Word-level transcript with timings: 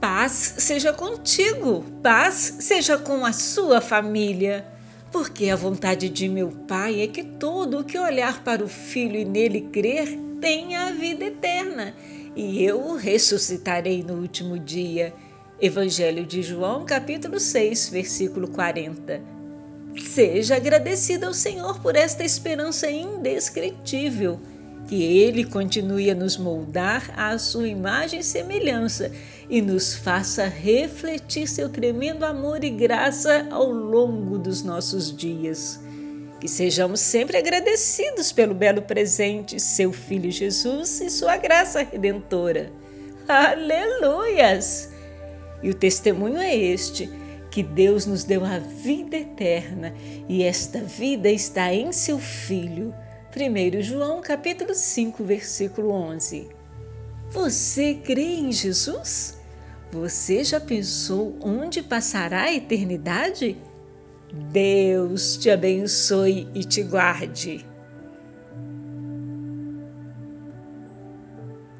Paz 0.00 0.54
seja 0.56 0.94
contigo, 0.94 1.84
paz 2.02 2.56
seja 2.60 2.96
com 2.96 3.26
a 3.26 3.34
sua 3.34 3.82
família. 3.82 4.66
Porque 5.12 5.50
a 5.50 5.56
vontade 5.56 6.08
de 6.08 6.26
meu 6.26 6.48
Pai 6.66 7.02
é 7.02 7.06
que 7.06 7.22
todo 7.22 7.80
o 7.80 7.84
que 7.84 7.98
olhar 7.98 8.42
para 8.42 8.64
o 8.64 8.68
Filho 8.68 9.16
e 9.16 9.26
nele 9.26 9.68
crer 9.70 10.18
tenha 10.40 10.86
a 10.86 10.92
vida 10.92 11.26
eterna, 11.26 11.94
e 12.34 12.64
eu 12.64 12.80
o 12.80 12.96
ressuscitarei 12.96 14.02
no 14.02 14.14
último 14.14 14.58
dia. 14.58 15.12
Evangelho 15.60 16.24
de 16.24 16.42
João, 16.42 16.86
capítulo 16.86 17.38
6, 17.38 17.90
versículo 17.90 18.48
40. 18.48 19.20
Seja 19.98 20.56
agradecido 20.56 21.26
ao 21.26 21.34
Senhor 21.34 21.78
por 21.80 21.94
esta 21.94 22.24
esperança 22.24 22.90
indescritível 22.90 24.40
que 24.86 25.02
Ele 25.02 25.44
continue 25.44 26.10
a 26.10 26.14
nos 26.14 26.36
moldar 26.36 27.12
à 27.16 27.38
sua 27.38 27.68
imagem 27.68 28.20
e 28.20 28.24
semelhança 28.24 29.12
e 29.48 29.60
nos 29.60 29.94
faça 29.94 30.46
refletir 30.46 31.48
seu 31.48 31.68
tremendo 31.68 32.24
amor 32.24 32.64
e 32.64 32.70
graça 32.70 33.46
ao 33.50 33.70
longo 33.70 34.38
dos 34.38 34.62
nossos 34.62 35.14
dias. 35.16 35.80
Que 36.40 36.48
sejamos 36.48 37.00
sempre 37.00 37.36
agradecidos 37.36 38.32
pelo 38.32 38.54
belo 38.54 38.82
presente, 38.82 39.60
seu 39.60 39.92
Filho 39.92 40.30
Jesus 40.30 41.00
e 41.00 41.10
sua 41.10 41.36
graça 41.36 41.82
redentora. 41.82 42.72
Aleluias! 43.28 44.90
E 45.62 45.68
o 45.68 45.74
testemunho 45.74 46.38
é 46.38 46.56
este: 46.56 47.10
que 47.50 47.62
Deus 47.62 48.06
nos 48.06 48.24
deu 48.24 48.44
a 48.44 48.58
vida 48.58 49.16
eterna 49.16 49.92
e 50.28 50.42
esta 50.42 50.80
vida 50.80 51.28
está 51.28 51.72
em 51.74 51.92
seu 51.92 52.18
Filho. 52.18 52.94
1 53.32 53.80
João 53.80 54.20
capítulo 54.20 54.74
5, 54.74 55.22
versículo 55.22 55.92
11. 55.92 56.48
Você 57.30 57.94
crê 57.94 58.34
em 58.34 58.50
Jesus? 58.50 59.38
Você 59.92 60.42
já 60.42 60.58
pensou 60.58 61.36
onde 61.40 61.80
passará 61.80 62.42
a 62.42 62.52
eternidade? 62.52 63.56
Deus 64.50 65.36
te 65.36 65.48
abençoe 65.48 66.48
e 66.52 66.64
te 66.64 66.82
guarde. 66.82 67.64